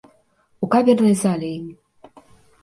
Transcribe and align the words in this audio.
У 0.67 0.69
камернай 0.75 1.13
зале 1.19 1.51
ім. 1.59 1.69